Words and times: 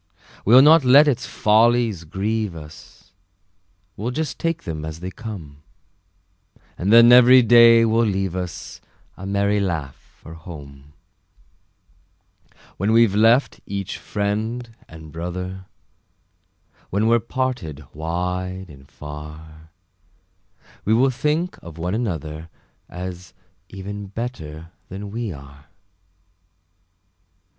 We'll 0.45 0.63
not 0.63 0.83
let 0.83 1.07
its 1.07 1.27
follies 1.27 2.05
grieve 2.05 2.55
us, 2.55 3.11
We'll 3.95 4.09
just 4.09 4.39
take 4.39 4.63
them 4.63 4.83
as 4.83 4.99
they 4.99 5.11
come; 5.11 5.61
And 6.75 6.91
then 6.91 7.11
every 7.11 7.43
day 7.43 7.85
will 7.85 8.03
leave 8.07 8.35
us 8.35 8.81
A 9.15 9.27
merry 9.27 9.59
laugh 9.59 9.95
for 10.19 10.33
home. 10.33 10.93
When 12.77 12.91
we've 12.93 13.13
left 13.13 13.59
each 13.67 13.99
friend 13.99 14.75
and 14.89 15.11
brother, 15.11 15.65
When 16.89 17.05
we're 17.05 17.19
parted 17.19 17.83
wide 17.93 18.69
and 18.71 18.89
far, 18.89 19.69
We 20.83 20.95
will 20.95 21.11
think 21.11 21.59
of 21.61 21.77
one 21.77 21.93
another, 21.93 22.49
As 22.89 23.35
even 23.69 24.07
better 24.07 24.71
than 24.89 25.11
we 25.11 25.31
are. 25.31 25.65